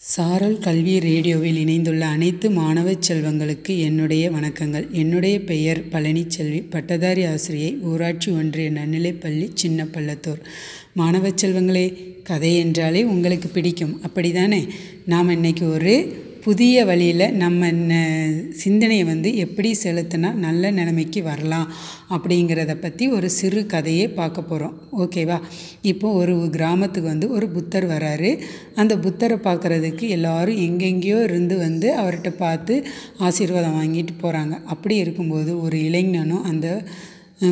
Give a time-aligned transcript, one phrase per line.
[0.00, 4.90] சாரல் கல்வி ரேடியோவில் இணைந்துள்ள அனைத்து மாணவ செல்வங்களுக்கு என்னுடைய வணக்கங்கள்.
[4.90, 6.60] என்னுடைய பெயர் பழனிச்செல்வி.
[6.70, 10.40] பட்டதாரி ஆசிரியை ஊராட்சி ஒன்றிய நன்னிலைப்பள்ளி சின்ன பள்ளத்தூர்
[10.94, 11.86] மாணவ செல்வங்களே
[12.22, 14.00] கதை என்றாலே உங்களுக்கு பிடிக்கும்.
[14.08, 14.68] அப்படிதானே
[15.06, 15.94] நாம் இன்னைக்கு ஒரு
[16.48, 17.62] புதிய வழியில் நம்ம
[18.50, 21.66] சிந்தனையை வந்து எப்படி செலுத்தினா நல்ல நிலைமைக்கு வரலாம்
[22.10, 25.38] அப்படிங்கிறத பற்றி ஒரு சிறு கதையே பார்க்க போகிறோம் ஓகேவா
[25.82, 28.30] இப்போ ஒரு கிராமத்துக்கு வந்து ஒரு புத்தர் வராரு.
[28.74, 32.76] அந்த புத்தரை பார்க்குறதுக்கு எல்லோரும் எங்கெங்கேயோ இருந்து வந்து அவர்கிட்ட பார்த்து
[33.18, 36.68] ஆசீர்வாதம் வாங்கிட்டு போகிறாங்க அப்படி இருக்கும்போது ஒரு இளைஞனும் அந்த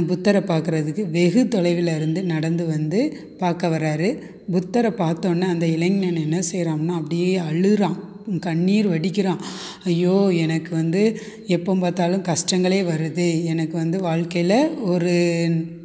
[0.06, 3.00] புத்தரை பார்க்குறதுக்கு வெகு தொலைவில் இருந்து நடந்து வந்து
[3.38, 4.10] பார்க்க வராரு.
[4.50, 7.98] புத்தரை பார்த்தோன்னே அந்த இளைஞன் என்ன செய்கிறான்னா அப்படியே அழுகிறான்
[8.40, 9.40] கண்ணீர் வடிக்கிறான்.
[9.84, 13.44] ஐயோ எனக்கு வந்து எப்போ பார்த்தாலும் கஷ்டங்களே வருது.
[13.44, 15.14] எனக்கு வந்து வாழ்க்கையில் ஒரு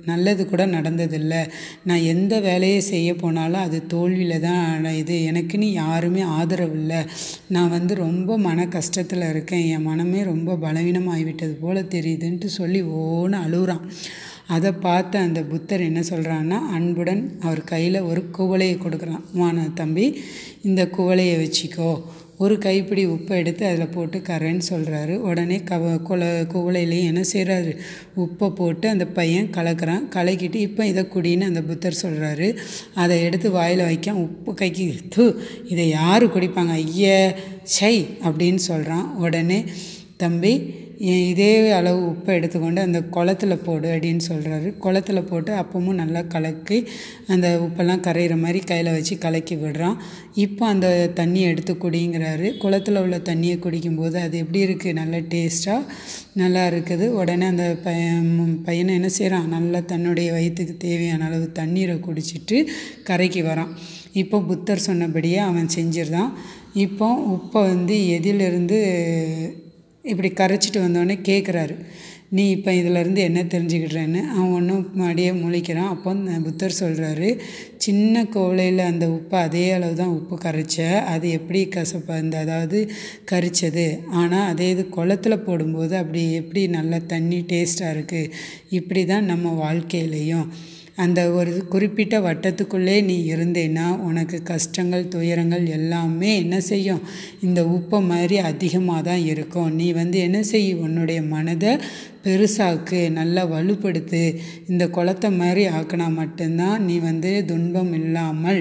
[0.09, 1.41] நல்லது கூட நடந்ததில்லை.
[1.83, 7.01] நான் எந்த வேலையை செய்ய போனாலும் அது தோல்வியில் தான் இது எனக்குன்னு யாருமே ஆதரவு இல்லை.
[7.55, 9.65] நான் வந்து ரொம்ப மன கஷ்டத்தில் இருக்கேன்.
[9.75, 13.85] என் மனமே ரொம்ப பலவீனமாகிவிட்டது போல் தெரியுதுன்ட்டு சொல்லி ஓன்னு அழுகுறான்
[14.55, 19.23] அதை பார்த்து அந்த புத்தர் என்ன சொல்கிறான்னா அன்புடன் அவர் கையில் ஒரு குவளையை கொடுக்குறான்.
[19.33, 20.05] வான தம்பி
[20.61, 21.91] இந்த குவளையை வச்சுக்கோ.
[22.37, 27.71] ஒரு கைப்பிடி உப்பை எடுத்து அதில் போட்டு கரேன்னு சொல்கிறாரு உடனே கவ குல குவளையிலையும் என்ன செய்கிறாரு
[28.23, 29.90] உப்பை போட்டு அந்த பையன் கலக்கிறான்.
[30.09, 32.57] கலக்கிட்டு இப்போ இதை குடின்னு அந்த புத்தர் சொல்கிறாரு
[32.93, 35.25] அதை எடுத்து வாயில் வைக்க உப்பு கைக்கு தூ
[35.65, 36.71] இதை யார் குடிப்பாங்க?
[36.71, 39.63] ஐய சை அப்படின்னு சொல்கிறான் உடனே
[40.17, 40.53] தம்பி
[41.10, 46.77] இதே அளவு உப்பை எடுத்துக்கொண்டு அந்த குளத்துல போடு அப்படின்னு சொல்கிறாரு குளத்துல போட்டு அப்பவும் நல்லா கலக்கி
[47.27, 49.96] அந்த உப்பெல்லாம் கரையிற மாதிரி கையில் வச்சு கலக்கி விடுறான்.
[50.35, 52.49] இப்போ அந்த தண்ணியை எடுத்து குடிங்கிறாரு.
[52.63, 55.88] குளத்துல உள்ள தண்ணியை குடிக்கும்போது அது எப்படி இருக்குது நல்ல டேஸ்ட்டாக
[56.34, 57.07] நல்லா இருக்குது.
[57.22, 62.60] உடனே அந்த பையன் பையனை என்ன செய்கிறான் நல்லா தன்னுடைய வயிற்றுக்கு தேவையான அளவு தண்ணீரை குடிச்சிட்டு
[63.04, 63.74] கரைக்கு வரான்.
[64.13, 66.31] இப்போ புத்தர் சொன்னபடியே அவன் செஞ்சிருந்தான்
[66.85, 68.79] இப்போ உப்பை வந்து எதிலிருந்து
[70.06, 71.75] இப்படி கரைச்சிட்டு வந்தோடனே கேட்குறாரு
[72.38, 74.19] நீ இப்போ இதிலேருந்து என்ன தெரிஞ்சுக்கிட்றேன்னு?
[74.34, 75.89] அவன் ஒன்றும் அப்படியே முழிக்கிறான்.
[75.94, 76.12] அப்போ
[76.45, 77.29] புத்தர் சொல்கிறாரு
[77.85, 80.78] சின்ன கோவிலையில் அந்த உப்பு அதே அளவு தான் உப்பு கரைச்ச.
[81.13, 82.79] அது எப்படி கசப்பு அந்த அதாவது
[83.31, 83.88] கரிச்சது?
[84.22, 88.31] ஆனால் அதே இது குளத்துல போடும்போது அப்படி எப்படி நல்லா தண்ணி டேஸ்ட்டாக இருக்குது
[88.79, 90.47] இப்படி தான் நம்ம வாழ்க்கையிலையும்.
[90.96, 97.02] அந்த ஒரு குறிப்பிட்ட வட்டத்துக்குள்ளே நீ இருந்தேன்னா உனக்கு கஷ்டங்கள் துயரங்கள் எல்லாமே என்ன செய்யும்?
[97.41, 99.75] இந்த உப்பை மாதிரி அதிகமாக தான் இருக்கும்.
[99.75, 101.78] நீ வந்து என்ன செய்ய உன்னுடைய மனதை
[102.23, 104.21] பெருசாக்கு நல்லா வலுப்படுத்து
[104.67, 108.59] இந்த குளத்த மாதிரி ஆக்கினா மட்டும்தான் நீ வந்து துன்பம் இல்லாமல்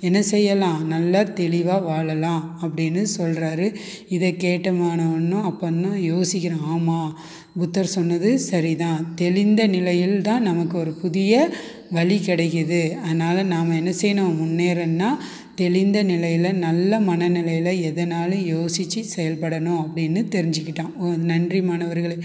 [0.00, 0.86] என்ன செய்யலாம்?
[0.86, 3.74] நல்லா தெளிவாக வாழலாம் அப்படின்னு சொல்கிறாரு
[4.08, 6.64] இதை கேட்ட மாணவனும் அப்போன்னும் யோசிக்கிறான்.
[6.66, 7.18] ஆமாம்
[7.58, 9.14] புத்தர் சொன்னது சரிதான்.
[9.14, 11.50] தெளிந்த நிலையில் தான் நமக்கு ஒரு புதிய
[11.92, 12.80] வழி கிடைக்கிது.
[12.94, 14.36] அதனால் நாம் என்ன செய்யணும்?
[14.42, 15.08] முன்னேறன்னா
[15.54, 22.16] தெளிந்த நிலையில் நல்ல மனநிலையில் எதனாலும் யோசித்து செயல்படணும் அப்படின்னு தெரிஞ்சுக்கிட்டான் நன்றி மாணவர்களே.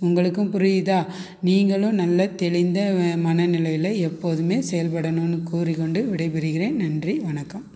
[0.00, 1.00] உங்களுக்கும் புரியுதா?
[1.42, 2.80] நீங்களும் நல்ல தெளிந்த
[3.16, 6.76] மனநிலையில் எப்போதுமே செயல்படணும்னு கூறிக்கொண்டு விடைபெறுகிறேன்.
[6.84, 7.66] நன்றி வணக்கம்.